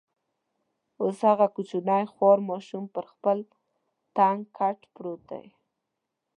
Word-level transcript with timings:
اوس 1.01 1.17
هغه 1.29 1.47
کوچنی 1.55 2.03
خوار 2.13 2.37
ماشوم 2.49 2.83
پر 2.93 3.05
خپل 3.13 3.37
تنګ 4.15 4.39
کټ 4.57 4.77
پروت 4.93 5.21
دی. 5.31 5.45